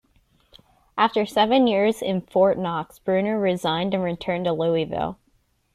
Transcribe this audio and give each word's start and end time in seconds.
After 0.97 1.27
seven 1.27 1.67
years 1.67 2.01
in 2.01 2.21
Fort 2.21 2.57
Knox, 2.57 2.97
Bruner 2.97 3.37
resigned 3.39 3.93
and 3.93 4.01
returned 4.01 4.45
to 4.45 4.51
Louisville. 4.51 5.19